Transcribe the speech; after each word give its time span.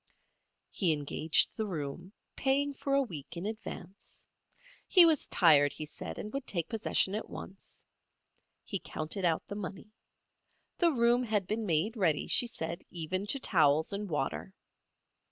He 0.71 0.93
engaged 0.93 1.55
the 1.57 1.67
room, 1.67 2.11
paying 2.35 2.73
for 2.73 2.95
a 2.95 3.03
week 3.03 3.37
in 3.37 3.45
advance. 3.45 4.27
He 4.87 5.05
was 5.05 5.27
tired, 5.27 5.73
he 5.73 5.85
said, 5.85 6.17
and 6.17 6.33
would 6.33 6.47
take 6.47 6.67
possession 6.69 7.13
at 7.13 7.29
once. 7.29 7.83
He 8.63 8.79
counted 8.79 9.25
out 9.25 9.45
the 9.47 9.53
money. 9.53 9.91
The 10.79 10.89
room 10.91 11.21
had 11.21 11.45
been 11.45 11.67
made 11.67 11.95
ready, 11.95 12.25
she 12.25 12.47
said, 12.47 12.83
even 12.89 13.27
to 13.27 13.39
towels 13.39 13.93
and 13.93 14.09
water. 14.09 14.55